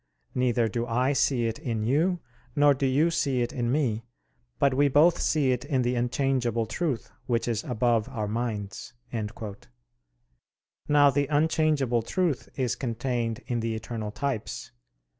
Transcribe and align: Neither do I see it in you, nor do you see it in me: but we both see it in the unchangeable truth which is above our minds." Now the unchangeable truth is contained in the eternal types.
Neither 0.33 0.67
do 0.67 0.87
I 0.87 1.13
see 1.13 1.45
it 1.45 1.59
in 1.59 1.83
you, 1.83 2.21
nor 2.55 2.73
do 2.73 2.87
you 2.87 3.11
see 3.11 3.43
it 3.43 3.53
in 3.53 3.71
me: 3.71 4.03
but 4.57 4.73
we 4.73 4.87
both 4.87 5.21
see 5.21 5.51
it 5.51 5.63
in 5.63 5.83
the 5.83 5.93
unchangeable 5.93 6.65
truth 6.65 7.11
which 7.27 7.47
is 7.47 7.63
above 7.63 8.09
our 8.09 8.27
minds." 8.27 8.93
Now 10.89 11.11
the 11.11 11.27
unchangeable 11.27 12.01
truth 12.01 12.49
is 12.55 12.75
contained 12.75 13.43
in 13.45 13.59
the 13.59 13.75
eternal 13.75 14.09
types. 14.09 14.71